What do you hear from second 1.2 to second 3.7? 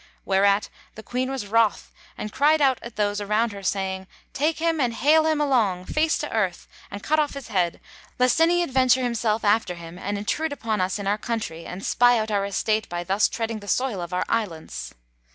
was wroth and cried out at those around her,